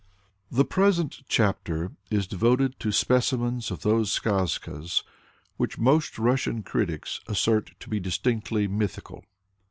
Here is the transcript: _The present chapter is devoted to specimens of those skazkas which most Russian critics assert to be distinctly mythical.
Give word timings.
_The 0.57 0.65
present 0.65 1.21
chapter 1.27 1.91
is 2.09 2.25
devoted 2.25 2.79
to 2.79 2.91
specimens 2.91 3.69
of 3.69 3.83
those 3.83 4.09
skazkas 4.11 5.03
which 5.57 5.77
most 5.77 6.17
Russian 6.17 6.63
critics 6.63 7.21
assert 7.27 7.79
to 7.79 7.87
be 7.87 7.99
distinctly 7.99 8.67
mythical. 8.67 9.23